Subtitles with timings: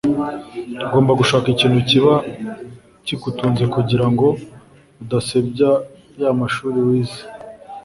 [0.85, 2.15] ugomba gushaka ikintu kiba
[3.05, 4.27] kigutunze kugira ngo
[5.03, 5.71] udasebya
[6.21, 7.21] ya mashuri wize